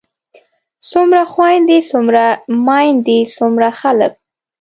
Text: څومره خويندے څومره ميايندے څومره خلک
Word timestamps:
څومره 0.89 1.21
خويندے 1.33 1.77
څومره 1.91 2.23
ميايندے 2.65 3.19
څومره 3.35 3.69
خلک 3.79 4.13